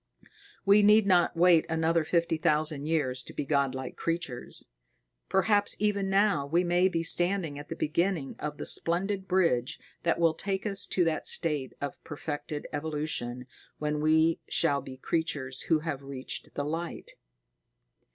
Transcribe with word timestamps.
We 0.65 0.81
need 0.81 1.05
not 1.05 1.37
wait 1.37 1.67
another 1.69 2.03
fifty 2.03 2.37
thousand 2.37 2.87
years 2.87 3.21
to 3.21 3.35
be 3.35 3.45
godlike 3.45 3.95
creatures. 3.97 4.67
Perhaps 5.29 5.75
even 5.77 6.09
now 6.09 6.47
we 6.47 6.63
may 6.63 6.87
be 6.87 7.03
standing 7.03 7.59
at 7.59 7.69
the 7.69 7.75
beginning 7.75 8.35
of 8.39 8.57
the 8.57 8.65
splendid 8.65 9.27
bridge 9.27 9.79
that 10.01 10.17
will 10.17 10.33
take 10.33 10.65
us 10.65 10.87
to 10.87 11.03
that 11.03 11.27
state 11.27 11.73
of 11.79 12.03
perfected 12.03 12.65
evolution 12.73 13.45
when 13.77 14.01
we 14.01 14.39
shall 14.49 14.81
be 14.81 14.97
Creatures 14.97 15.61
who 15.69 15.81
have 15.81 16.01
reached 16.01 16.55
the 16.55 16.65
Light. 16.65 17.11